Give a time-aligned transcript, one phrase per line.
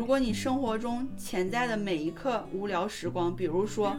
[0.00, 3.94] 如果你生活中潜在的每一刻无聊时光，比如说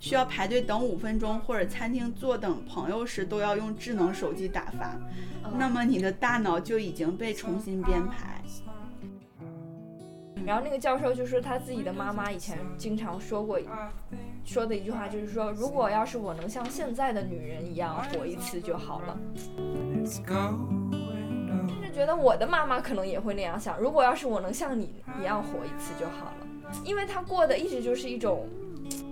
[0.00, 4.96] 需要排队等五分钟，或者餐厅坐等朋友时都要用智能手机打发，
[5.58, 8.40] 那么你的大脑就已经被重新编排。
[10.46, 13.60] 然后那个教授就说他自己的妈妈以前经常说过，
[14.46, 19.18] 说的一句话就是说，如果要是我能像现在的女人一样活一次就好了。
[21.94, 26.46] 觉得我的妈妈可能也会那样想，如果要是我能像你一样活一次就好了，
[26.84, 28.48] 因为她过的一直就是一种，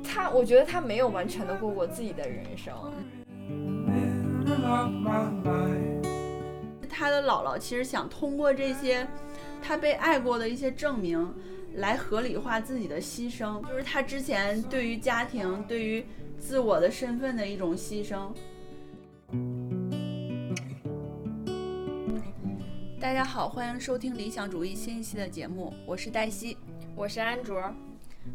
[0.02, 2.74] 她我觉得她没有完全的过过自己的人生。
[6.90, 9.06] 他的姥姥其实想通过这些。
[9.64, 11.32] 他被爱过的一些证明，
[11.74, 16.04] 来合理化自己的牺牲，就是他之前对于家庭、对于
[16.36, 18.32] 自我的身份的一种牺牲。
[23.02, 26.56] 大家好，欢迎收听理想主义新一期的节目，我是黛西，
[26.94, 27.60] 我是安卓。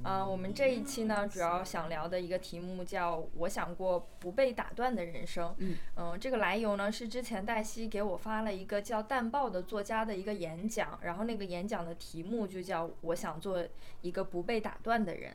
[0.03, 5.55] 嗯，我们这一期呢，主要想聊的一个题目叫“我想过不被打断的人生”。
[5.95, 13.65] 嗯，这个来由呢，是之前黛西给我发了一个叫淡豹的作家的一个演讲，然后那个演讲的题目就叫“我想做
[14.01, 15.31] 一个不被打断的人”。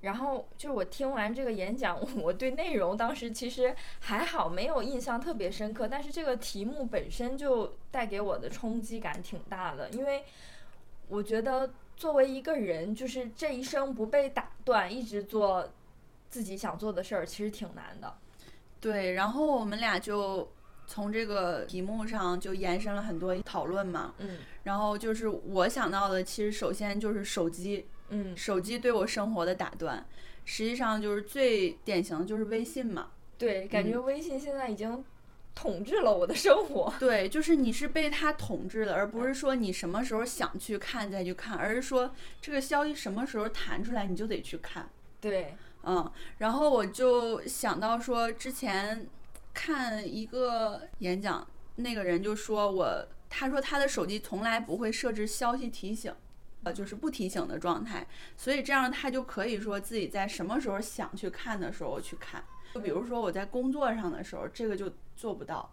[0.00, 10.24] 然后就是我听完这个演讲， 我对内容当时其实还好，没有印象特别深刻，但是这个题目本身就带给我的冲击感挺大的，因为
[11.08, 11.70] 我觉得。
[11.96, 15.66] 作为一个人，就是这一生不被打断，一直做
[16.28, 18.14] 自己想做的事儿，其实挺难的。
[18.82, 20.46] 对，然后我们俩就
[20.86, 24.12] 从这个题目上就延伸了很多讨论嘛。
[24.18, 24.40] 嗯。
[24.64, 27.86] 然后就是我想到的，其实首先就是手机。
[28.10, 28.36] 嗯。
[28.36, 30.06] 手机对我生活的打断，
[30.44, 33.08] 实际上就是最典型的就是微信嘛。
[33.38, 35.04] 对，感觉微信现在已经。
[35.58, 36.92] 统治了我的生活。
[37.00, 44.86] 对，就是你是被它统治的，而不是说你什么时候想去看再去看，而是说这个消息什么时候弹出来你就得去看。
[45.18, 49.08] 对，嗯，然后我就想到说，之前
[49.54, 56.12] 看一个演讲，那个人就说我，他说他的手机从来不会设置消息提醒，
[56.66, 58.04] 呃，就是不提醒的状态，
[58.36, 62.42] 所以这样他就可以说自己在什么时候想去看的时候去看。
[62.74, 65.72] 就比如说我在工作上的时候，这个就做不到。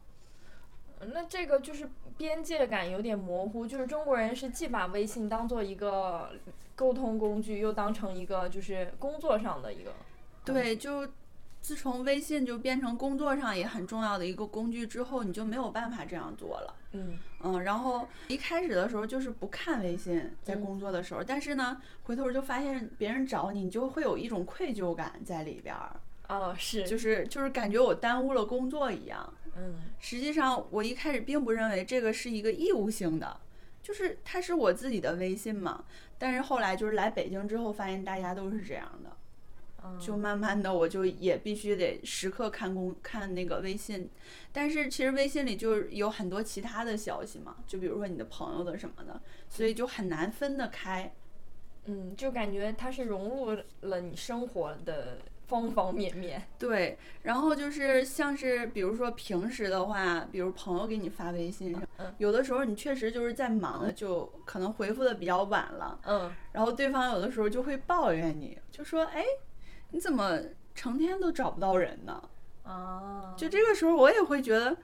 [1.00, 6.30] 那这个就是边界感有点模糊，就是中国人是既把微信当做一个
[6.76, 9.94] 沟通工具，又当成一个就是工作上的一个。
[10.46, 11.08] 对，就
[11.63, 16.75] 自从微信就变成工作上也很重要的一个工具之后，你就没有办法这样做了。
[16.91, 25.96] 嗯嗯，然后一开始的时候就是不看微信，在工作的时候，但是呢，回头就发现别人找你，你就会有一种愧疚感在里边儿。
[26.28, 29.34] 哦，是，就是就是感觉我耽误了工作一样。
[29.56, 33.40] 嗯，实际上我一开始并不认为这个是一个义务性的，
[33.81, 35.85] 就是它是我自己的微信嘛。
[36.18, 39.09] 但是后来就是来北京之后，发现大家都是这样的，
[39.99, 44.09] 就慢慢的我就也必须得时刻看公看那个微信。
[44.51, 51.13] 但是其实微信里就有很多其他的消息嘛，就比如说你的朋友的什么的，所以就很难分得开。
[51.85, 55.17] 嗯，就感觉它是融入了你生活的。
[55.45, 61.77] 方方面面对，然后就是像是比如说平时的话，比如朋友给你发微信，
[62.17, 69.23] 有的时候你确实就是在忙，就可能回复的比较晚了，嗯，然后对方有的时候就会抱怨你，就说哎，
[69.94, 70.38] 你怎么
[70.76, 72.22] 成天都找不到人呢？
[72.64, 74.76] 啊，就这个时候我也会觉得，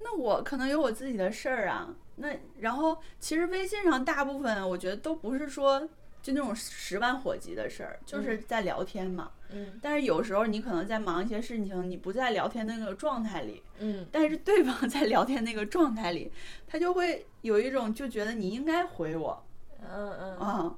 [0.00, 5.88] 那我可能有我自己的事儿啊，那然后其实微信上大部分我觉得都不是说。
[6.22, 9.30] 就那种十万火急的事儿，就是在聊天嘛。
[9.50, 9.78] 嗯。
[9.80, 13.62] 但是有时候你可能在忙一些事情，你不在聊天那个状态里。
[13.78, 14.04] 嗯。
[14.10, 16.32] 但是对方 在聊天那个状态里，
[16.66, 19.40] 他就会有一种就觉得你应该回我。
[19.80, 20.36] 嗯嗯。
[20.38, 20.74] 啊，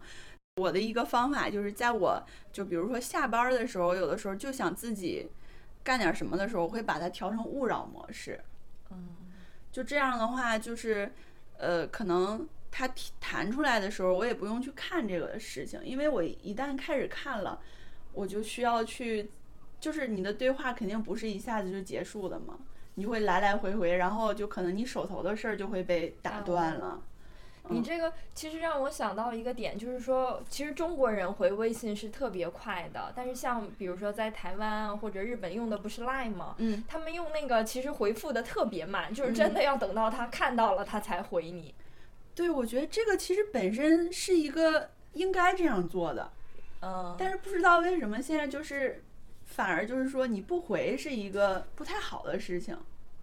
[0.58, 5.30] 我的一个方法就是在我就比如说下班的时候，有的时候就想自己
[5.82, 8.40] 干点什么的时候，我会把它调成勿扰模式。
[8.90, 9.08] 嗯。
[9.70, 11.10] 就这样的话，就是
[11.56, 12.46] 呃，可能。
[12.70, 12.86] 它
[13.18, 17.58] 弹出来的时候，我也不用去看这个事情，因为我一旦开始看了，
[18.12, 19.30] 我就需要去，
[19.80, 22.58] 就是你的对话肯定不是一下子就结束的嘛，
[22.96, 27.02] 你会来来回回，然后就可能你手头的事儿就会被打断了。
[27.70, 36.54] 你这个其实让我想到一个点，就是说，其实中国人回微信是特别快的，但是像比如说在台湾啊或者日本用的不是 Line 吗？
[36.58, 41.74] 嗯，他们用那个其实回复的特别慢，就是真的要等到他看到了他才回你。
[42.34, 46.30] 对，我觉得这个其实本身是一个应该这样做的，
[46.82, 49.02] 嗯，但是不知道为什么现在就是
[49.44, 52.78] 反而就是说你不回是一个不太好的事情，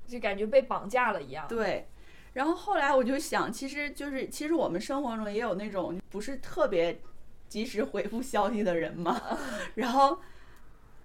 [0.08, 1.48] 就感觉被绑架了一样。
[1.48, 1.88] 对，
[2.36, 7.02] 然后后来我就想，其实就是其实我们生活中也有那种不是特别
[7.50, 9.20] 及时回复消息的人嘛。
[9.76, 10.20] 然后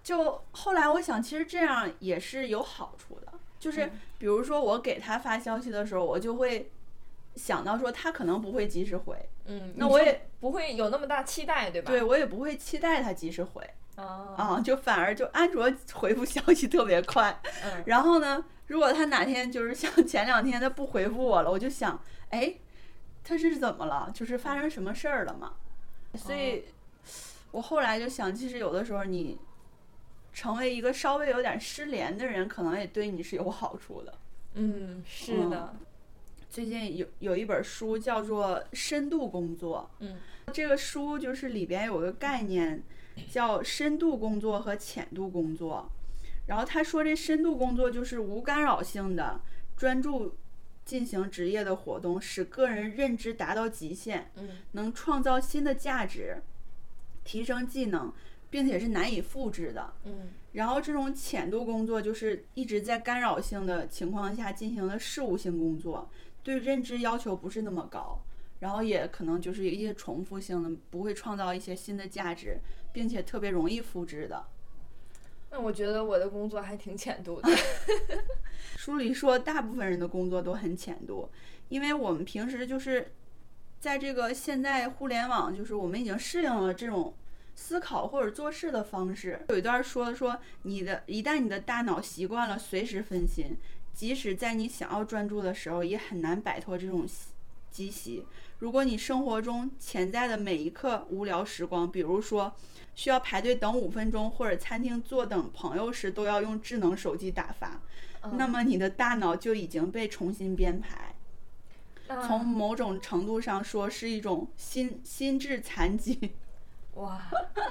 [0.03, 6.73] 就后来我想，其实这样也是有好处的，就是比如说我给他发消息的时候，我就会
[7.37, 11.93] 想到说他可能不会及时回，嗯，那我也不会有那么大期待，对吧？
[11.93, 13.63] 对我也不会期待他及时回。
[14.01, 22.01] 啊啊，就反而就安卓 回复消息特别快，嗯，然后呢，如果他哪天就是像 前两天他不回复我了，我就想，
[22.31, 22.55] 哎，
[23.23, 24.11] 他是怎么了？
[24.15, 25.53] 就是发生什么事儿了嘛？
[26.15, 26.65] 所以，
[27.51, 29.39] 我后来就想，其实有的时候你
[30.33, 34.15] 成为一个稍微有点失联的人，可能也对你是有好处的。
[34.55, 35.75] 嗯，是的。
[36.49, 40.19] 最近有有一本书叫做《深度工作》，嗯，
[40.53, 42.83] 这个书就是里边有个概念。
[43.29, 45.91] 叫深度工作和浅度工作，
[46.47, 49.41] 然后他说这深度工作就是无干扰性的
[49.77, 50.37] 专注
[50.85, 56.43] 进行职业的活动，使个人认知达到极限，嗯，能创造新的价值，
[57.23, 58.13] 提升技能，
[58.49, 66.11] 并且是难以复制的，嗯，然后这种浅度工作就是一直在干扰性的情况下进行的事务性工作，
[66.43, 68.21] 对认知要求不是那么高，
[68.59, 72.59] 然后也可能就是一些重复性的，不会创造一些新的价值。
[72.93, 74.47] 并且特别容易复制的。
[75.51, 77.49] 那我觉得我的工作还挺浅度的。
[78.77, 81.29] 书里说，大部分人的工作都很浅度，
[81.69, 83.13] 因为我们平时就是
[83.81, 87.15] 在这个现在互联网，就是我们已经适应了这种
[87.57, 89.45] 思考或者做事的方式。
[89.49, 93.59] 有一段说说，你的一旦你的大脑习惯了随时分心，
[93.93, 97.07] 即使在你想要专注的时候，也很难摆脱这种
[97.71, 98.25] 积习。
[98.61, 102.55] 如果你生活中潜在的每一刻无聊时光，比如说
[103.01, 107.81] 需要排队等五分钟，或者餐厅坐等朋友时都要用智能手机打发，
[108.33, 111.15] 那么你的大脑就已经被重新编排。
[112.27, 116.35] 从某种程度上说，是一种心心智残疾。
[116.97, 117.23] 哇，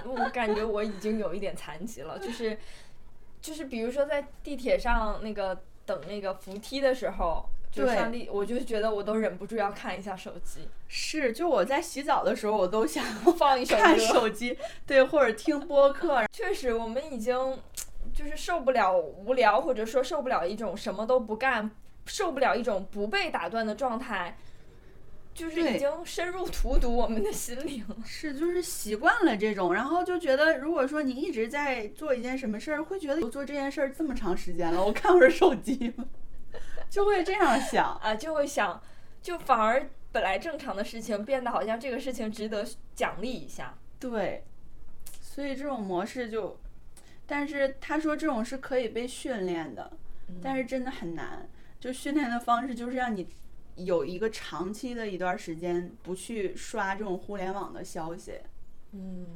[0.04, 2.58] 我感觉我已经有一点残疾了， 就是
[3.40, 7.48] 就是比如说在地铁上那个等那个扶梯的时候。
[7.80, 10.68] 就上帝，我就觉得我都忍不住要看一下手机。
[10.88, 13.04] 是，就我在洗澡的时候，我都想
[13.38, 16.24] 放一首看手机，对，或者听播客。
[16.32, 17.60] 确实，我们已经
[18.14, 21.70] 就是受不了无聊，或者说受不了一种什么都不干，
[22.06, 24.38] 受不了一种不被打断的状态，
[25.34, 27.86] 就是已经深入荼毒我们的心灵。
[28.04, 36.06] 是，就是习惯了这种，然后就觉得，如果说你一直在做一件什么事儿，会觉得我做这件事儿这么长时间了，我看会儿手机吗？
[36.92, 38.82] 就会这样想啊，就会想，
[39.22, 43.78] 就反而本来正常的事情变得好像这个事情值得奖励一下。
[44.00, 44.44] 对，
[45.22, 46.60] 所以这种模式就，
[47.28, 49.92] 但是他说这种是可以被训练的，
[50.42, 51.48] 但是真的很难。
[51.80, 53.28] 就训练的方式就是让你
[53.76, 58.34] 有一个长期的一段时间不去刷这种互联网的消息。
[58.92, 59.28] 嗯，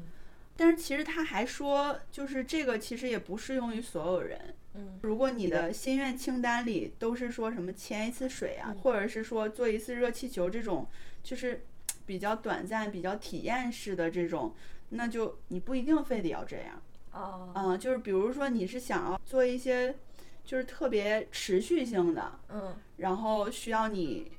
[0.58, 4.56] 但是其实他还说，就是这个其实也不适用于所有人。
[4.76, 10.88] 嗯，如果你的心愿清单里都是说什么潜一次水啊，或者是说做一次热气球这种，
[11.22, 11.64] 就是
[12.06, 14.54] 比较短暂、比较体验式的这种，
[14.90, 16.82] 那就你不一定非得要这样。
[17.12, 19.96] 哦，嗯，就是比如说你是想要做一些，
[20.44, 24.32] 就是特别持续性的，嗯，然后需要你，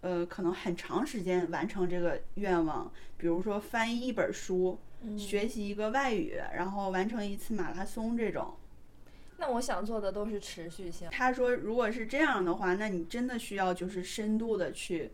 [0.00, 4.78] 呃，可能很长时间完成这个愿望，比如说翻译一本书，
[5.18, 8.54] 学习一个外语，然后完成一次马拉松这种。
[9.42, 11.08] 那我想做的都是持续性。
[11.10, 15.10] 他说，如果是这样的话，那你真的需要就是深度的去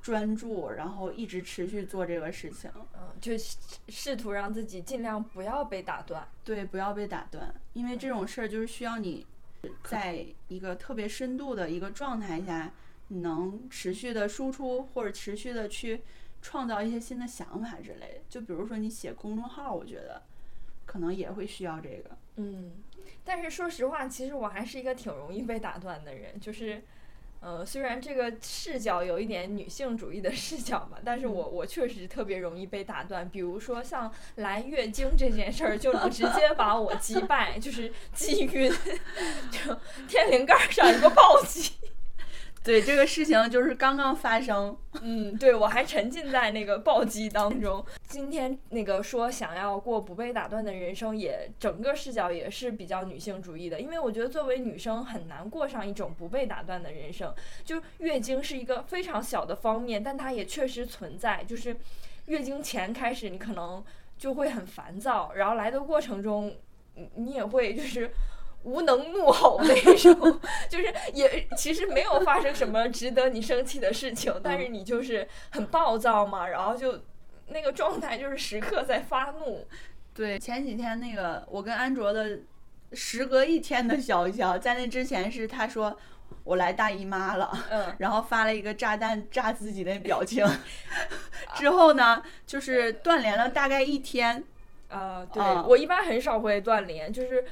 [0.00, 2.70] 专注，然后一直持续做这个事情。
[2.94, 3.32] 嗯，就
[3.88, 6.24] 试图让自己尽量不要被打断。
[6.44, 9.26] 对，不要被打断，因为这种事儿就是需要你
[9.82, 12.72] 在一个特别深度的一个状态下，
[13.08, 16.02] 能持续的输出或者持续的去
[16.40, 18.20] 创造一些新的想法之类的。
[18.28, 20.22] 就比如说你写公众号，我觉得
[20.86, 22.16] 可能也会需要这个。
[22.36, 22.72] 嗯。
[23.26, 26.82] 但是说实话，其实我还是一个挺容易被打断的人，就是，
[27.40, 33.26] 呃，虽然这个视角有一点女性主义的视角嘛，但是我我确实特别容易被打断。
[33.26, 38.70] 比如说像来月经这件事儿，就能 直接把我击败，就是 击晕，
[39.50, 41.72] 就天灵盖上一个暴击。
[42.64, 47.84] 对这个事情就是刚刚发生，嗯，对我还沉浸在那个暴击当中。
[48.08, 57.34] 今天那个说想要过不被打断的人生，也整个视角也是比较女性主义的，因为我觉得作为女生很难过上一种不被打断的人生。
[57.66, 61.44] 就月经是一个非常小的方面，但它也确实存在。
[61.44, 61.76] 就是
[62.26, 63.84] 月经前开始，你可能
[64.16, 66.56] 就会很烦躁，然后来的过程中，
[66.94, 68.10] 你你也会就是。
[68.64, 77.02] 无能怒吼那种， 就是也其实没有发生什么值得你生气的事情，但是你就是很暴躁嘛，然后就
[77.48, 79.66] 那个状态就是时刻在发怒。
[80.14, 82.38] 对，前几天那个我跟安卓的
[82.92, 85.94] 时隔一天的消息，在那之前是他说
[86.44, 90.42] 我来大姨妈了，嗯，然后发了一个炸弹炸自己的表情，
[91.54, 94.42] 之后呢就是断联了大概一天。
[94.88, 97.44] 啊，对我一般很少会断联，就是。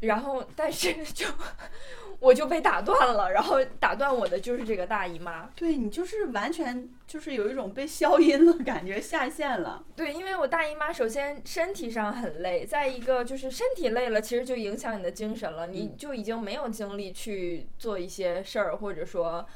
[0.00, 1.26] 然后，但是就
[2.20, 5.50] 我就被打断了，然后打断我的就是这个大姨妈。
[5.54, 9.84] 对你就是完全就是有一种被消音了感觉，下线了。
[9.94, 19.46] 对，因为我大姨妈首先身体上很累，再一个就是身体累了，其实就影响你的精神了，你就已经没有精力去做一些事儿，或者说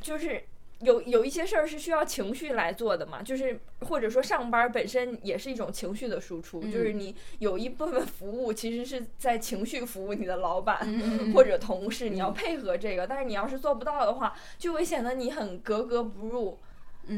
[0.00, 0.42] 就是。
[0.80, 10.86] 有有一些事儿是需要情绪来做的嘛，就是或者说上班本身也是一种情绪的输出，就是你有一部分服务其实是在情绪服务你的老板
[11.32, 16.58] 或者同事，你要配合这个，但是你要是做不到的话，就会显得你很格格不入。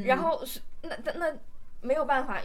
[0.05, 0.41] 然后
[0.83, 1.37] 那那那
[1.81, 2.41] 没有办法，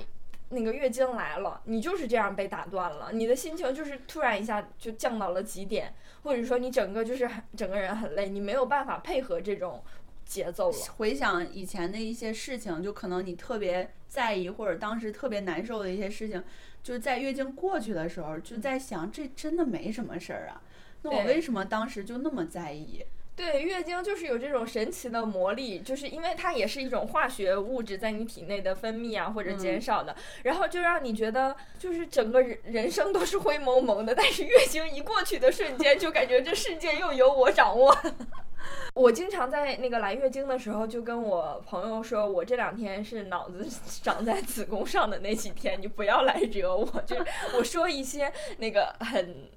[0.49, 5.93] 那个月经来了，你就是这样被打断了，你的心情就是突然一下就降到了极点，
[6.23, 9.83] 或者说你整个就是很整个人很累，你没有办法配合这种。
[10.33, 10.77] 节奏了。
[10.97, 16.43] 回想以前的一些事情，就可能你特别在意，或者当时特别难受的一些事情，
[16.81, 20.61] 就是在月经过去的时候，就在想，这真的没什么事儿啊。
[21.03, 23.05] 那我为什么当时就那么在意？
[23.35, 34.13] 对，月经就是有这种神奇的魔力，就是因为它也是一种化学物质在你体内的分泌啊，或者减少的，然后就让你觉得就是整个人人生都是灰蒙蒙的。
[34.13, 37.95] 但是月经一过去的瞬间，就感觉这世界又由我掌握。
[38.93, 43.67] 我经常在那个来月经的时候，就跟我朋友说，我这两天是脑子
[44.03, 46.85] 长在子宫上的那几天，你不要来惹我。
[47.05, 47.25] 就是
[47.57, 49.49] 我说一些那个很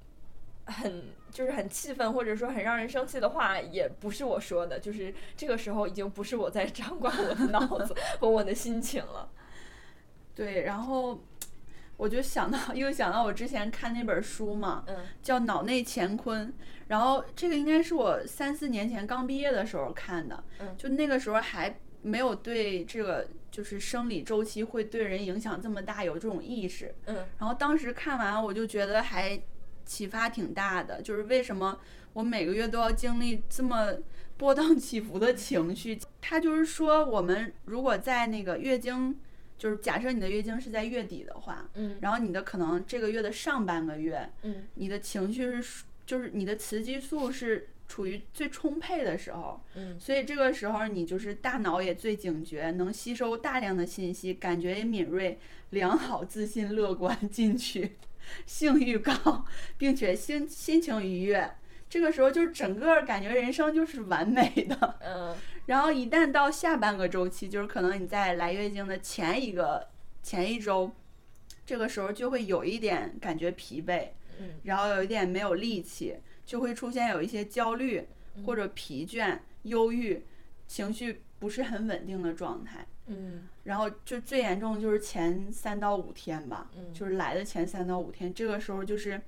[0.67, 9.29] 很就是很气愤，或者说很让人生气的话，也不是我说的，就是这个时候已经不是我在掌管我的脑子和我的心情了。
[10.35, 11.19] 对，然后。
[11.97, 14.85] 我就想到， 又想到我之前看那本书嘛，
[15.23, 16.47] 叫《脑内乾坤》，
[16.89, 20.43] 然后这个应该是我三四年前刚毕业的时候看的，
[20.77, 29.41] 就那个时候还没有对这个就是生理周期会对人影响这么大有这种意识，嗯然后当时看完我就觉得还
[29.87, 31.79] 启发挺大的，就是为什么
[32.13, 33.91] 我每个月都要经历这么
[34.37, 35.97] 波荡起伏的情绪？
[36.21, 39.17] 他就是说，我们如果在那个月经。
[39.59, 55.39] 就是假设你的月经是在月底的话，嗯，然后你的可能这个月的上半个月，嗯，你的情绪是，就是你的雌激素是处于最充沛的时候，嗯，所以这个时候你就是大脑也最警觉，能吸收大量的信息，感觉也敏锐，
[55.71, 57.93] 良好、自信、乐观、进取，
[58.45, 59.45] 性欲高，
[59.77, 61.49] 并且心心情愉悦。
[61.89, 65.33] 这个时候就是整个感觉人生就是完美的，嗯，
[65.67, 69.87] 然后一旦到下半个周期，就是可能你在来月经的前一个
[70.21, 70.91] 前一周，
[71.65, 78.05] 这个时候就会有一点感觉疲惫，嗯，然后有一点没有力气，就会出现有一些焦虑
[78.45, 80.25] 或者疲倦、忧郁，
[80.67, 89.21] 情绪不是很稳定的状态，嗯，然后就最严重的就是前三到五天吧，嗯，就是来的前三到五天，这个时候就是。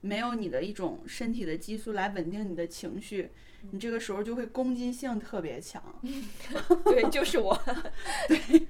[0.00, 3.32] 没有你的一种身体的激素来稳定你的情绪，
[3.72, 5.82] 你这个时候就会攻击性特别强。
[6.86, 7.60] 对，就是我。
[8.28, 8.64] 对，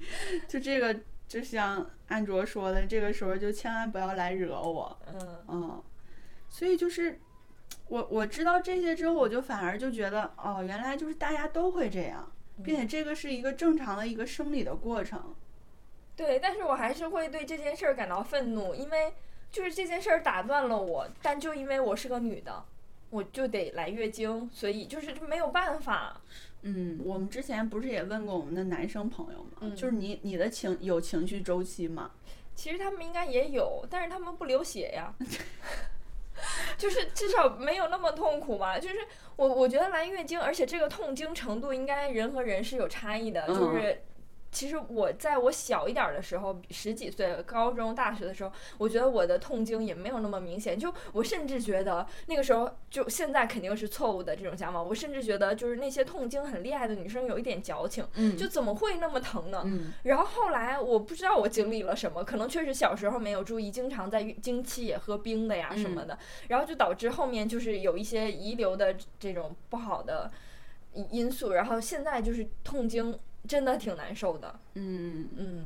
[0.47, 4.99] 就这个，就像安卓说的，这个时候就千万不要来惹我。
[5.13, 5.83] 嗯嗯。
[6.49, 7.19] 所以就是
[7.89, 12.27] 我我知道这些之后，我就反而就觉得，哦，原来就是大家都会这样，
[12.63, 15.35] 并且这个是一个正常的一个生理的过程。
[16.15, 19.13] 对，但是我还是会对这件事儿感到愤怒，因为。
[19.51, 22.63] 就是这件事儿打断了我，但就因为我是个女的，
[23.09, 26.21] 我就得来月经，所以就是没有办法。
[26.61, 29.75] 嗯，我们之前不是也问过我们的男生朋友吗？
[29.75, 32.11] 就是你你的情有情绪周期吗？
[32.53, 35.11] 其实他们应该也有，但是他们不流血呀，
[36.77, 38.79] 就是至少没有那么痛苦吧。
[38.79, 38.95] 就是
[39.35, 44.03] 我我觉得来月经，而且这个痛经程度应该人和人是有差异的，就是。
[44.51, 50.77] 其实我在我小一点的时候，十几岁，高中、大学的时候，我觉得我的痛经也没有那么明显。
[50.77, 54.81] 就我甚至觉得那个时候，就现在肯定是错误的这种想法。
[54.81, 58.03] 我甚至觉得，就是那些痛经很厉害的女生有一点矫情，
[58.35, 59.63] 就怎么会那么疼呢？
[60.03, 70.31] 然后后来我不知道我经历了什么，可能确实小时候没有注意，经常在经期也喝冰的呀什么的，然后就导致后面就是有一些遗留的这种不好的
[71.11, 73.17] 因素，然后现在就是痛经。
[73.47, 75.65] 真的挺难受的，嗯嗯，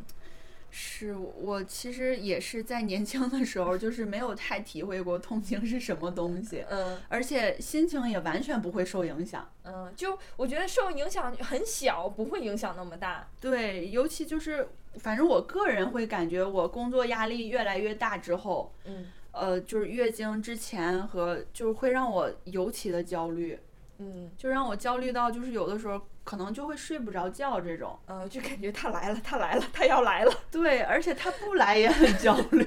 [0.70, 13.28] 是我其实也是在年轻的时候，就是没有太体会过痛经是什么东西，嗯，而且心情也完全不会受影响，嗯，就我觉得受影响很小，不会影响那么大。
[13.42, 14.68] 对，尤其就是
[15.00, 23.60] 反正我个人会感觉我工作压力越来越大之后，嗯，呃，就是月经之前和就是会让我尤其的焦虑，
[24.00, 26.02] 嗯，就让我焦虑到就是有的时候。
[26.26, 30.34] 可能就会睡不着觉，这种，呃，就感觉他来了，他来了，他要来了。
[30.50, 32.64] 对，而且他不来也很焦虑。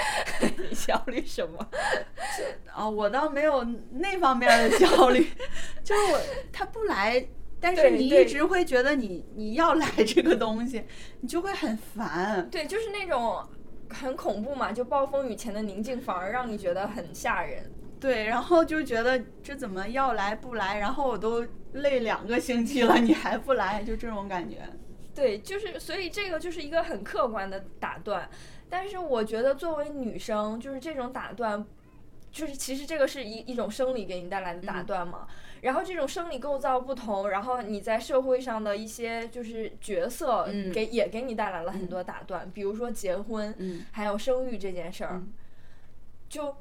[0.56, 1.58] 你焦虑什么？
[2.72, 5.28] 啊，我倒没有那方面的焦虑，
[5.84, 6.18] 就是我
[6.50, 7.22] 他不来，
[7.60, 10.82] 但是你一直会觉得你你要来这个东西，
[11.20, 12.48] 你就会很烦。
[12.48, 13.46] 对，就是那种
[13.90, 17.70] 很恐怖嘛，就暴风雨前的宁静，反而让你觉得很吓人。
[17.98, 24.58] 对，然后就觉得这怎么要来不来，然后我都累两个星期了，你还不来，就这种感觉。
[25.14, 28.28] 对，就是所以这个就是一个很客观的打断，
[28.68, 31.64] 但是我觉得作为女生，就是这种打断，
[32.30, 35.26] 就是其实这个是一一种生理给你带来的打断嘛。
[35.62, 45.22] 然后这种生理构造不同，然后你在社会上的一些就是角色给也给你带来了很多打断，比如说结婚，还有生育这件事儿，
[46.28, 46.54] 就。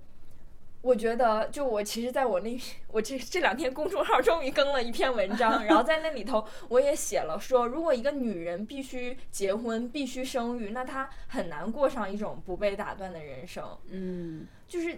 [0.85, 2.55] 我觉得，就我其实，在我那
[2.89, 13.65] 我这这两天公众号终于更了一篇文章，然后在那里头我也写了说，如果一个女人必须结婚、必须生育，那她很难过上一种不被打断的人生。
[13.89, 14.95] 嗯，就是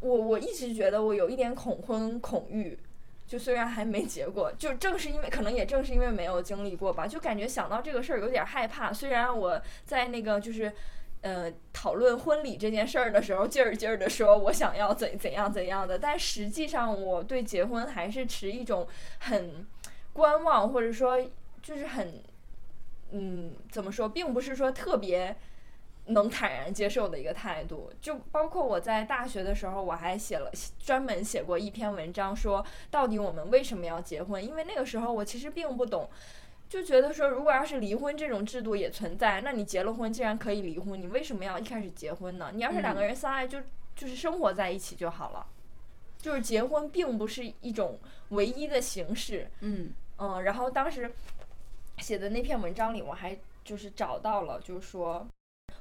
[0.00, 2.76] 我我一直觉得我有一点恐婚恐育，
[3.24, 8.92] 就虽然还没结过，就正是因为可能也正是因为没有经历过吧，就感觉想到这个事儿有点害怕。
[8.92, 10.72] 虽然我在那个就是。
[11.20, 18.86] 呃，讨论婚礼这件事儿的时候，劲儿劲儿的说，我想要怎怎样怎样的，但实际上我对结婚还是持一种
[19.18, 19.66] 很
[20.12, 21.20] 观望，或者说
[21.60, 22.22] 就是很，
[23.10, 25.34] 嗯，怎么说，并不是说特别
[26.06, 27.92] 能坦然接受的一个态度。
[28.00, 34.44] 就包括我在大学的时候，我还写了专门写过一篇文章，说到底我们为什么要结婚？
[34.44, 36.08] 因为那个时候我其实并不懂。
[36.68, 42.50] 就觉得说，如果要是离婚这种制度也存在，那你结了婚既然可以离婚，你为什么要一开始结婚呢？
[42.52, 43.58] 你要是两个人相爱，就
[43.96, 45.46] 就是生活在一起就好了。
[46.18, 47.98] 就是结婚并不是一种
[48.30, 49.48] 唯一的形式。
[49.60, 51.10] 嗯嗯，然后当时
[51.98, 55.26] 写的那篇文章里，我还就是找到了，就是说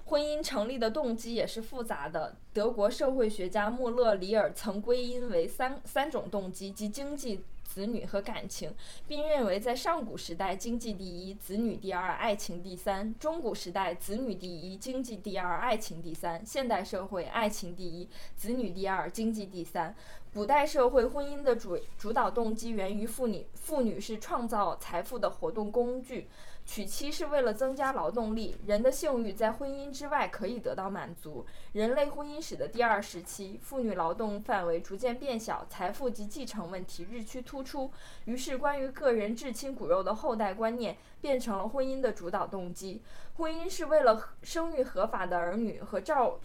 [0.08, 2.36] 婚姻成立的动机也是复杂的。
[2.54, 7.44] 德国社会学家穆勒里尔曾归因为三三种动机，即经济。
[7.68, 8.74] 子女和感情，
[9.08, 19.94] 并认为在上古时代，经济第一，子女第二，爱情第三；中古时代，子女第一，经济第二，爱情第三；现代社会，爱情第一，子女第二，经济第三。
[20.34, 26.30] 古代社会婚姻的主主导动机源于妇女，妇女是创造财富的活动工具。
[26.68, 31.46] 娶妻是为了增加劳动力，人的性欲在婚姻之外可以得到满足。
[31.72, 37.90] 人类婚姻史的第二时期，妇女劳动范围逐渐变小，财富及继承问题日趋突出，
[38.26, 43.02] 于是关于个人至亲骨肉的后代观念变成了婚姻的主导动机。
[43.36, 46.38] 婚姻是为了生育合法的儿女和照，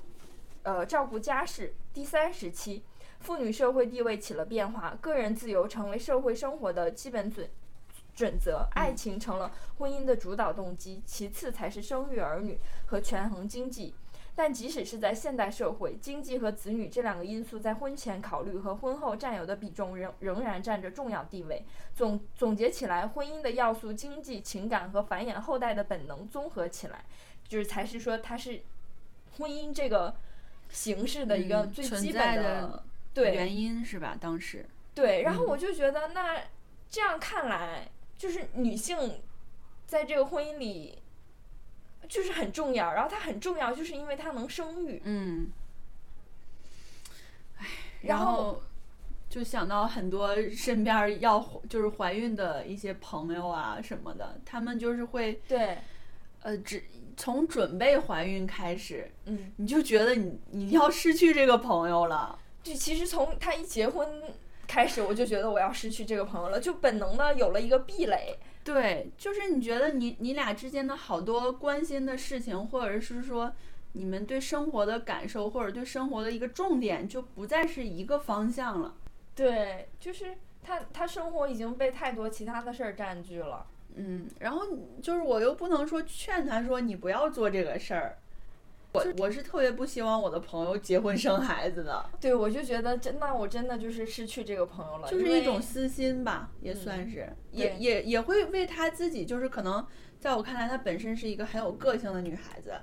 [0.62, 1.74] 呃照顾家事。
[1.92, 2.84] 第三时期，
[3.18, 7.50] 妇女社会地位起了变化，个人自由成为社会生活的基本准。
[8.14, 13.94] 准则，爱情成了婚姻的主导动机，其次才是生育儿女和权衡经济。
[14.34, 21.62] 但即使是在现代社会，经济和子女这两个因素在婚前考虑和婚后占有的比重仍仍然占着重要地位。
[21.94, 27.04] 总总结起来，婚姻的要素，经济、情感和繁衍后代的本能综合起来，
[27.46, 28.62] 就是才是说它是
[29.36, 30.14] 婚姻这个
[30.70, 34.16] 形式的一个最基本的对原因是吧？
[34.18, 36.40] 当时对，然后我就觉得那
[36.88, 37.86] 这样看来。
[38.22, 39.20] 就是女性，
[39.84, 40.96] 在这个婚姻里，
[42.08, 42.92] 就是很重要。
[42.92, 45.02] 然后她很重要，就是因为她能生育。
[45.04, 45.50] 嗯。
[47.58, 47.66] 唉，
[48.02, 48.62] 然后
[49.28, 55.78] 就想到很多身边要就是怀孕的一些朋友啊什么的，他们就是会对，
[56.42, 56.84] 呃，只
[57.16, 62.38] 从准备怀孕开始，嗯，你就觉得你你要失去这个朋友了。
[62.62, 64.22] 就，其实从他一结婚。
[64.66, 68.38] 开始我就觉得我要失去这个朋友了，就本能的有了一个壁垒。
[68.64, 73.52] 对，就是你觉得你你俩之间的好多关心的事情，或者是说
[73.92, 78.94] 你们对生活的感受，或者对生活的一个重点，就不再是一个方向了。
[79.34, 83.66] 对，就是他他生活已经被太多其他的事儿占据了。
[83.96, 84.62] 嗯，然后
[85.02, 88.16] 就是我又不能说劝他说你不要做这个事儿，
[88.92, 92.04] 我我是特别不希望我的朋友结婚生孩子的。
[92.20, 99.86] 对，我就觉得真那，我真的就是失去这个朋友了，就是一种私心吧，也算是，也也也会为她自己，就是可能
[100.20, 102.74] 在我看来，她本身是一个很有个性的女孩子，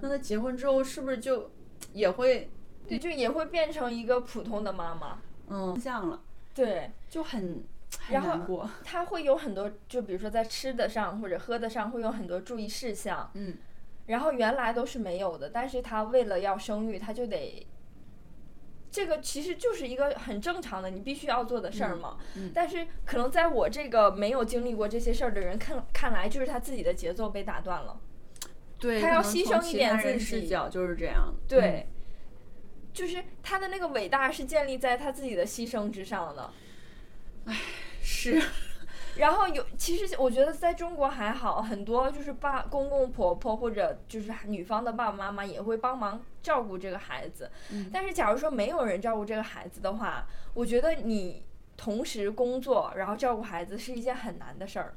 [0.00, 1.50] 那她结婚之后是不是就
[1.92, 2.50] 也会，
[2.88, 6.20] 对，就也会变成一个普通的妈妈，嗯，像了，
[6.54, 7.62] 对，就很。
[8.10, 13.56] 然后他会有很多，就比如说在吃的上或者喝的上会有很多注意事项，嗯，
[14.08, 17.66] 然后原来都是没有的，但是他为了要生育，他就得，
[18.90, 28.00] 这个其实就是一个很正常的你必须要做的事儿嘛，嗯，但是可能在我这个没有经历过这些事儿的人看看来，就是他自己的节奏被打断了，
[28.78, 31.86] 对他要牺牲一点自己视角就是这样，对，
[32.92, 36.50] 就是他的那个伟大是建立在他自己的牺牲之上的。
[37.44, 37.56] 唉，
[38.02, 38.40] 是，
[39.18, 47.50] 然后有，其实我觉得在中国还好，很多就是爸公公婆婆或者就是女方的爸爸妈妈也会帮忙照顾这个孩子。
[47.70, 51.44] 嗯，但是假如说没有人照顾这个孩子的话，我觉得你
[51.76, 54.94] 同时工作然后照顾孩子是一件很难的事儿。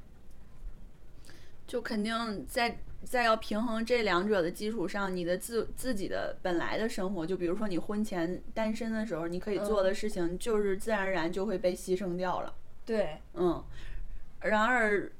[1.65, 12.53] 就肯定在在要平衡这两者的基础上，你的自自己的本来的生活，就比如说你婚前单身的时候，你可以做的事情，就是自然而然就会被牺牲掉了。
[12.85, 13.63] 对，嗯。
[14.41, 15.11] 然而，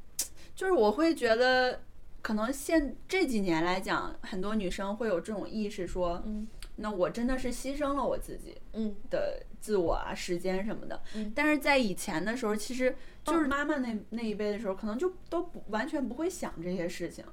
[0.56, 1.82] 就是我会觉得，
[2.22, 11.02] 可能现这几年来讲，很多女生会有这种意识，说，嗯，那我真的是牺牲了我自己，嗯的自我啊、时间什么的。
[11.16, 11.32] 嗯。
[11.36, 12.96] 但是在以前的时候，其实。
[13.24, 17.24] 就是妈妈那那一辈的时候，可能就都不完全不会想这些事情，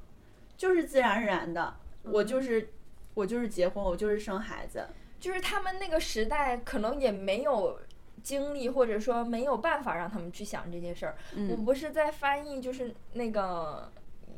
[0.54, 2.68] 就是自然而然的，我就是
[3.14, 4.86] 我就是结婚，我就是生孩子，
[5.18, 7.80] 就是他们那个时代可能也没有
[8.22, 11.16] 精力，或者说没有办法让他们去想这些事儿。
[11.50, 13.90] 我不是在翻译，就是那个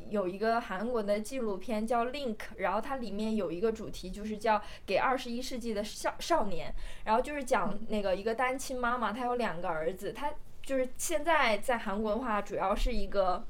[0.09, 6.73] 有一个韩国的纪录片叫《Link》，然后它里面有一个主题就是叫给二十一世纪的少少年，
[7.05, 10.31] 然后就是讲那个一个单亲妈妈，她有两个儿子，她。
[10.63, 13.43] 就是现在在韩国的话，主要是一个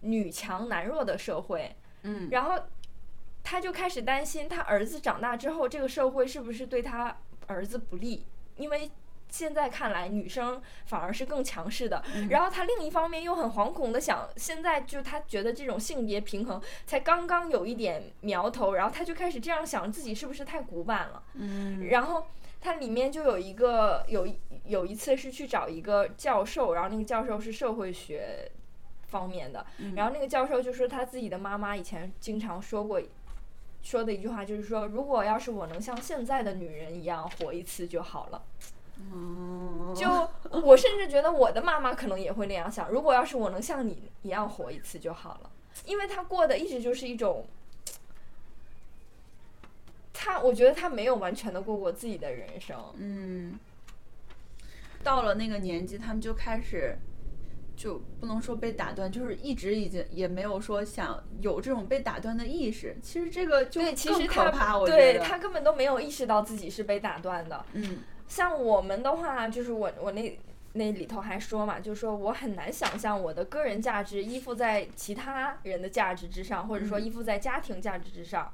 [0.00, 1.74] 女强男弱的社会。
[2.02, 2.62] 嗯，然后
[3.42, 8.26] 他就开始担心，他儿子长大之后，这个社会是不是对他儿子不利？
[8.56, 8.90] 因为
[9.34, 12.00] 现在看来，女生反而是更强势的。
[12.30, 21.22] 然后他另一方面又很惶恐的想，现在就他觉得这种性别平衡才刚刚有一点苗头，然后他就开始这样想，自己是不是太古板了？
[21.34, 22.26] 嗯，然后。
[22.66, 24.26] 它里面就有一个有
[24.64, 28.50] 有一次是去找一个教授，然后那个教授是社会学
[29.08, 32.98] 方面的，然后那个教授就说他自己的妈妈以前经常说过
[33.82, 38.42] 说的一句话，就是说如果要是我能像现在的女人一样活一次就好了。
[39.94, 40.08] 就
[40.60, 45.50] 我甚至觉得我的妈妈可能也会那样想，如果要是我能像你一样活一次就好了，
[45.84, 47.46] 因为她过的一直就是一种。
[50.16, 52.78] 她，我觉得她没有完全的过过自己的人生。
[52.96, 53.58] 嗯，
[55.02, 56.96] 到了那个年纪，他们就开始，
[57.76, 62.96] 就不能说被打断，就是一直已经也没有说想有这种被打断的意识。
[63.02, 64.78] 其实这个就更可怕。
[64.78, 67.66] 我觉得，对他根本都没有意识到自己是被打断的。
[67.72, 67.98] 嗯，
[68.34, 70.38] 像我们的话，就是我我那
[70.72, 78.52] 那里头还说嘛，就是说我很难想象我的个人价值依附在其他人的价值之上，或者说依附在家庭价值之上。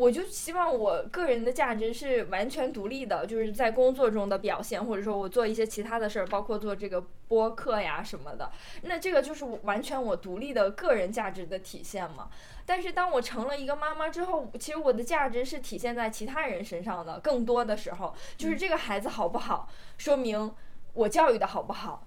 [0.00, 8.50] 我就希望我个人的价值是完全独立的，就是在工作中的表现，或者说我做一些其他的事儿，包括做这个播客呀什么的。
[8.84, 12.30] 那这个就是完全我独立的个人价值的体现嘛。
[12.64, 17.20] 但是当我成了一个妈妈之后，其实我的价值是体现在其他人身上的。
[17.20, 20.50] 更多的时候，就是这个孩子好不好，说明
[20.94, 22.06] 我教育的好不好，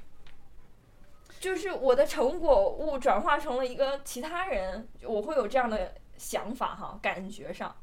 [1.39, 5.93] 就是我的成果物转化成了一个其他人，我会有这样的。
[6.23, 7.75] 想法哈，感觉上，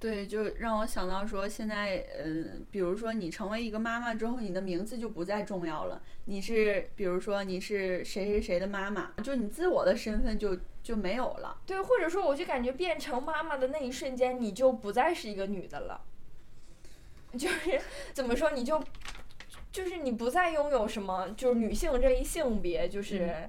[0.00, 6.02] 对，就让我想到说，现在，呃，比如说你成为一个妈妈之后，你的名字就不再重要了。
[6.24, 11.56] 你是，比如说你是谁谁谁的妈妈，就你自我的身份就就没有了。
[11.64, 16.02] 对，或者说，我就感觉变成妈妈的那一瞬间，你就不再是一个女的了。
[17.38, 17.80] 就是
[18.12, 18.82] 怎么说，你就
[19.70, 23.48] 就是你不再拥有什么，就是女性这一性别，就是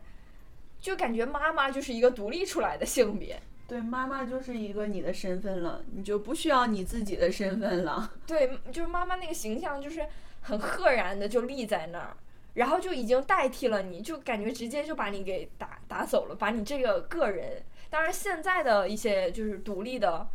[0.79, 3.41] 就感觉妈妈就是一个独立出来的性别。
[3.67, 8.13] 对，妈妈就是一个你的身份了，你就不需要你自己的身份了。
[8.27, 10.05] 对，就是妈妈那个形象，就是
[10.41, 12.15] 很赫然的就立在那儿，
[12.53, 17.63] 然后就已经代替了你，就感觉直接就把你给打打走了，把你这个个人。
[17.89, 20.27] 当然，现在的一些就是独立的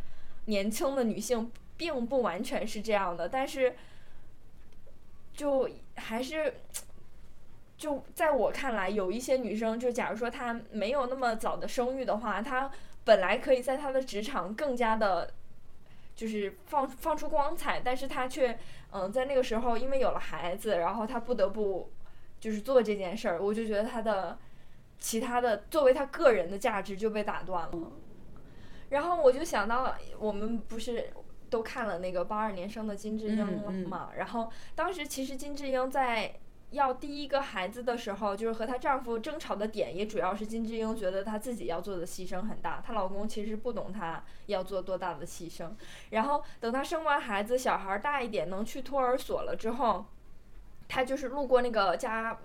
[0.45, 3.75] 年轻的女性，并不完全是这样的，但是
[5.33, 6.53] 就还是。
[7.81, 12.69] 就在我看来，有一些女生，就假如说她没有那么早的生育的话，她
[13.03, 15.33] 本来可以在她的职场更加的，
[16.15, 18.55] 就是放放出光彩，但是她却
[18.91, 21.89] 嗯在那个时候因为有了孩子，然后她不得不
[22.39, 24.37] 就是做这件事儿，我就觉得她的
[24.99, 27.91] 其他的作为她个人的价值就被打断了。
[28.89, 31.11] 然后我就想到我们不是
[31.49, 36.35] 都看了那个八二年生的金智英了嘛，然后当时其实金智英在。
[36.71, 45.71] 要第一个孩子的时候，就是和她丈夫争吵的点，也主要是金智英觉得她自己要做的牺牲很大，她老公其实不懂她要做多大的牺牲。
[46.11, 50.05] 然后等她生完孩子，小孩大一点，能去托儿所了之后，
[50.87, 52.39] 她就是路过那个家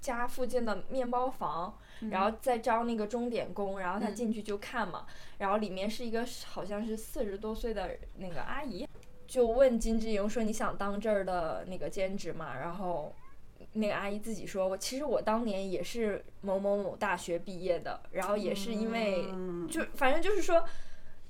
[0.00, 1.78] 家附近的面包房，
[2.10, 5.06] 然后再招那个钟点工，然后她进去就看嘛，
[5.38, 8.88] 然后里面是一个好像是四十多岁的那个阿姨，
[9.28, 13.14] 就问金智英说：“你想当这儿的那个兼职吗？”然后。
[13.74, 19.24] 那个阿姨自己说：“我其实我当年也是某某某大学毕业的，然后也是因为
[19.70, 20.62] 就反正就是说，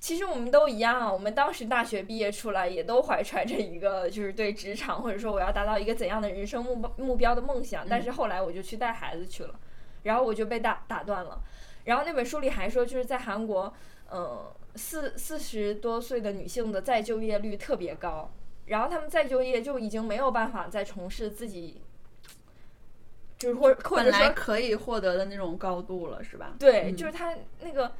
[0.00, 9.54] 其实我们都一样，我们当时大学毕业出来也都怀揣着一个就是对职场或者说我要达到一个怎样的人生目标目标的梦想，但是后来我就去带孩子去了，
[10.02, 11.40] 然后我就被打打断了。
[11.84, 13.72] 然后那本书里还说，就是在韩国，
[14.10, 18.32] 嗯，四四十多岁的女性的再就业率特别高，
[18.66, 21.80] 然后她们再就业就已经没有办法再从事自己。”
[23.42, 26.54] 就是或或者说可以获得的那种高度了，是吧？
[26.60, 27.90] 对，就是他那个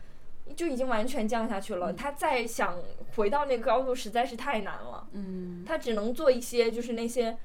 [0.54, 1.92] 就已经完全降下去了。
[1.94, 2.78] 他再想
[3.16, 5.08] 回到那个高度，实在是太难了。
[5.14, 7.36] 嗯，他只能做一些就是那些，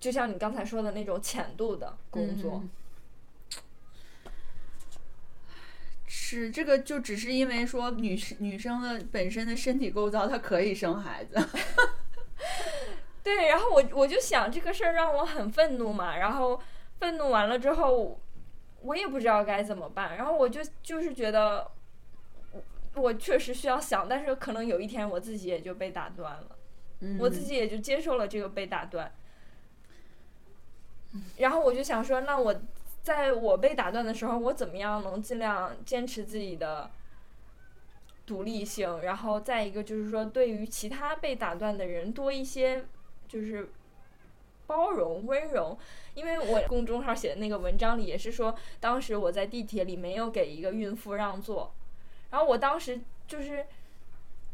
[0.00, 2.64] 就像你刚才说的那种浅度的工作。
[6.04, 11.36] 是这个，就只是因为说女生女生的本身的身体构造，她可以生孩子。
[13.24, 16.60] 对，然后我我就想这个事儿让我很愤怒嘛，然后
[17.00, 18.20] 愤怒完了之后，
[18.82, 21.66] 我也不知道该怎么办，然后我就就是觉得，
[22.52, 22.62] 我
[23.02, 26.56] 我确实需要想，但是可能有一天我自己也就被打断了，
[27.18, 29.10] 我自己也就接受了这个被打断，
[31.38, 32.54] 然后我就想说，那我
[33.02, 36.90] 在我被打断的时候，我怎么样能尽量坚持自己的。
[38.26, 42.82] 独立性，然后再一个就是说，对于其他被打断的人多一些，
[43.34, 43.68] 就是
[44.68, 45.76] 包容、温柔。
[46.14, 51.74] 因为我公众号写的那个文章里也是说，当时我在地铁里没有给一个孕妇让座，
[52.30, 53.66] 然后我当时就是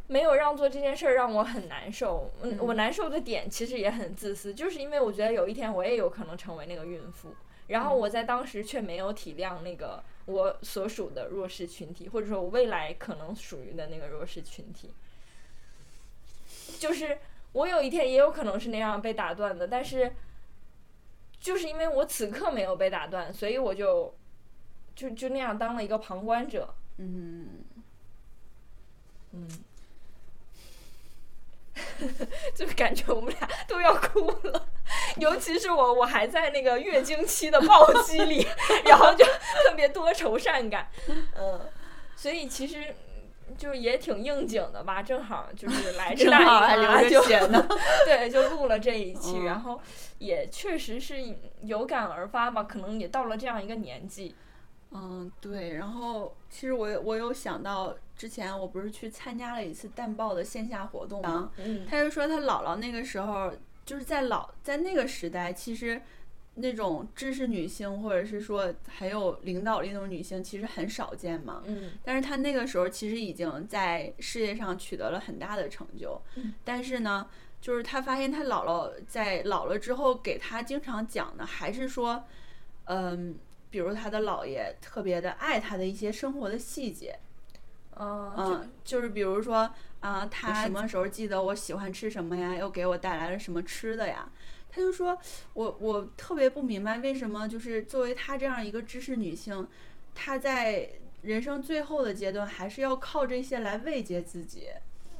[0.07, 2.31] 没有让座这件事儿让我很难受。
[2.41, 7.35] 嗯，我难受的点其实也很自私，就是因为我觉得有一天我也有可能成为那个孕妇，
[7.67, 10.03] 然后我在当时却没有体谅那个。
[10.27, 14.93] 我所属的弱势群体，或者说我未来可能属于的那个弱势群体，
[16.79, 17.19] 就是
[17.53, 20.15] 我有一天也有可能是那样被打断的，但是
[21.41, 24.15] 就是因为我此刻没有被打断，所以我就
[24.95, 26.75] 就就那样当了一个旁观者。
[26.99, 27.65] 嗯
[29.33, 29.49] 嗯。
[32.55, 34.69] 就感觉我们俩都要哭了，
[35.17, 38.47] 尤其是我，我还在那个月经期的暴击里，
[38.85, 40.91] 然后就特别多愁善感，
[41.37, 41.59] 嗯，
[42.17, 42.95] 所以其实
[43.61, 47.69] 就是也挺应景的吧，正好就是来 这大姨就写呢，
[48.09, 49.79] 对，就录了这一期，然后
[50.19, 51.17] 也确实是
[51.61, 54.35] 有感而发吧，可能也到了这样一个年纪。
[54.93, 61.51] 嗯，对，然后其实我我有想到之前我不是去参加了一次淡报的线下活动吗？
[61.59, 63.53] 嗯，他就说他姥姥那个时候
[63.85, 66.01] 就是在老在那个时代，其实
[66.55, 71.63] 那种知识女性或者是说很有领导力那种女性其实很少见嘛。
[71.67, 76.21] 嗯，但是她那个时候其实已经在事业上取得了很大的成就。
[76.37, 77.29] 嗯，但是呢，
[77.61, 82.25] 就是她发现她姥姥在老了之后给她经常讲的还是说，
[82.85, 83.39] 嗯。
[83.73, 87.17] 比如她的姥爷特别的爱她的一些生活的细节，
[87.97, 94.29] 嗯，就是比如说啊，他什么时候记得我喜欢吃什么呀，又给我带来了什么吃的呀？
[94.71, 95.19] 他就说，
[95.55, 99.67] 我我特别不明白为什么就是作为他这样一个知识女性，
[100.15, 100.89] 她在
[101.23, 104.69] 人生最后的阶段还是要靠这些来慰藉自己。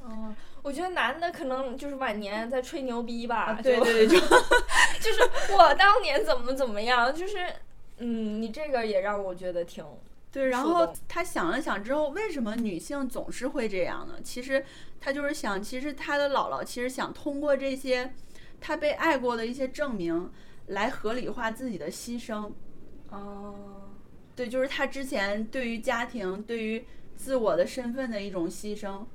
[0.03, 4.19] 嗯，我觉得男的可能就是晚年在吹牛逼吧，对对对，就
[4.99, 7.37] 就是我当年怎么怎么样，就是。
[8.03, 9.85] 嗯，你这个也让我觉得挺
[10.31, 10.47] 对。
[10.47, 14.15] 然后他想了想之后，为什么女性总是会这样呢？
[14.23, 14.65] 其实
[14.99, 18.11] 他就是想，其实他的姥姥其实想通过这些
[18.61, 20.31] 他被爱过的一些证明，
[20.67, 22.49] 来合理化自己的牺牲。
[23.09, 23.89] 哦，
[24.33, 26.85] 对，就是他之前对于家庭、对于
[27.17, 29.05] 自我的身份的一种牺牲。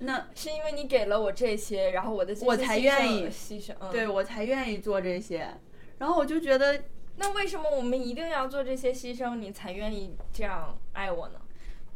[0.00, 5.48] 那是因为你给了我这些，然后我的我才愿意牺牲，对我才愿意做这些。
[5.96, 6.82] 然后我就觉得。
[7.20, 11.40] 那为什么我们一定要做这些牺牲，你才愿意这样爱我呢？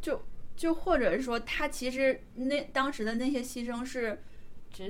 [0.01, 0.21] 就
[0.53, 4.21] 就或者是说他其实那当时的那些牺牲是，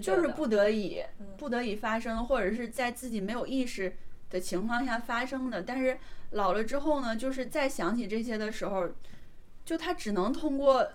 [0.02, 1.04] 就是不得已
[1.38, 3.96] 不得已发生，或者是在自己没有意识
[4.30, 5.62] 的情况下发生的。
[5.62, 5.98] 但是
[6.32, 8.90] 老了之后呢，就是再想起这些的时候，
[9.66, 10.88] 就他只能通过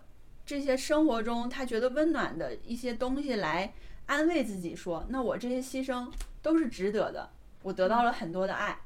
[0.47, 3.73] 这些生活中他觉得温暖的一些东西来
[4.07, 7.31] 安慰自己，说那我这些牺牲都是值得的，
[7.63, 8.79] 我得到了很多的爱。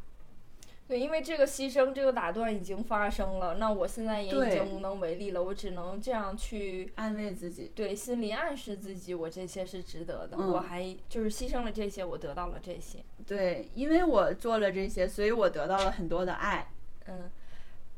[0.93, 12.99] 对，因为这个牺牲，这个打断已经发生了，那我现在也已经无能为力了，我只能这样去安慰自己，对，心里暗示自己，我这些是值得的，我还就是牺牲了这些，我得到了这些。
[13.27, 16.69] 对，因为我做了这些，所以我得到了很多的爱。
[17.07, 17.31] 嗯，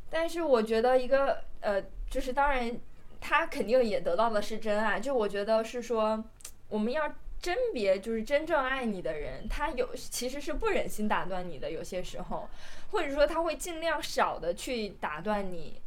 [0.09, 2.79] 但是我觉得一个呃，就是当然，
[3.21, 6.23] 他肯定也得到的是真爱，就我觉得是说，
[6.69, 7.13] 我们要。
[7.45, 12.49] 甄别就是真正爱你的人，他有其实是不忍心打断你的，有些时候，
[12.91, 15.79] 或者说他会尽量少的去打断你，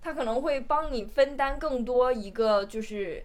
[0.00, 3.22] 他可能会帮你分担更多一个就是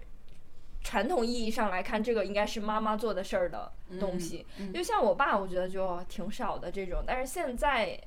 [0.84, 4.46] 传统意义上来看，这个应该是妈妈做的事儿的东西。
[4.74, 7.98] 就像我爸，我觉得就挺少的这种，但是现在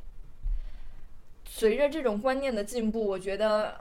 [1.46, 3.80] 随着这种观念的进步，我觉得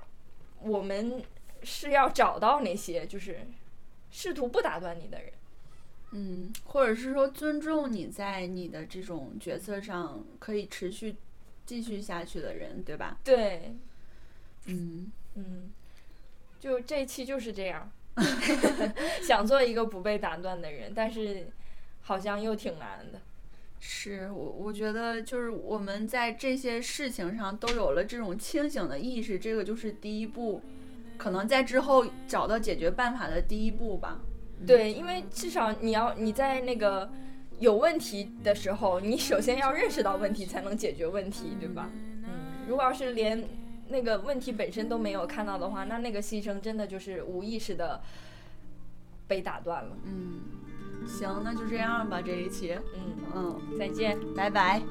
[0.62, 1.22] 我们
[1.64, 3.46] 是要找到那些就是
[4.10, 5.34] 试图不打断你的人。
[6.14, 11.16] 嗯，或者是说尊重你在你的这种角色上可以持续
[11.66, 13.18] 继续下去的人，对吧？
[13.24, 13.76] 对，
[14.66, 15.70] 嗯嗯，
[16.60, 17.90] 就这期就是这样，
[19.24, 21.48] 想做一个不被打断的人，但是
[22.02, 23.22] 好像又挺难的。
[23.80, 30.62] 是我我觉得就是我们在这些事情上都有了这种清醒的意识，这个就是第一步，
[31.18, 34.20] 可能在之后找到解决办法的第一步吧。
[34.66, 37.10] 对，因为至少你要你在那个
[37.60, 41.90] 有问题的时候，你首先要认识到问题，才能解决问题，对吧？
[42.24, 43.44] 嗯，如果要是连
[43.90, 48.00] 那个问题本身都没有看到的话，那那个牺牲真的就是无意识的
[49.28, 49.98] 被打断了。
[50.06, 50.40] 嗯，
[51.08, 53.02] 行，那就这样吧，这一期，嗯
[53.36, 54.82] 嗯，再见，拜拜。